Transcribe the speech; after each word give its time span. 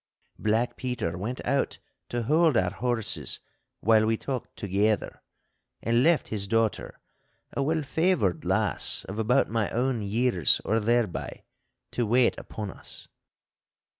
Black 0.39 0.77
Peter 0.77 1.15
went 1.15 1.45
out 1.45 1.77
to 2.09 2.23
hold 2.23 2.57
our 2.57 2.71
horses 2.71 3.39
while 3.81 4.07
we 4.07 4.17
talked 4.17 4.55
together, 4.55 5.21
and 5.83 6.01
left 6.01 6.29
his 6.29 6.47
daughter, 6.47 6.99
a 7.55 7.61
well 7.61 7.83
favoured 7.83 8.43
lass 8.43 9.05
of 9.05 9.19
about 9.19 9.51
my 9.51 9.69
own 9.69 10.01
years 10.01 10.59
or 10.65 10.79
thereby, 10.79 11.43
to 11.91 12.07
wait 12.07 12.35
upon 12.39 12.71
us. 12.71 13.09